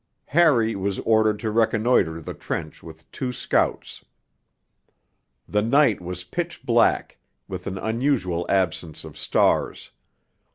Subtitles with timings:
[0.33, 4.03] Harry was ordered to reconnoitre the trench with two scouts.
[5.47, 9.91] The night was pitch black, with an unusual absence of stars.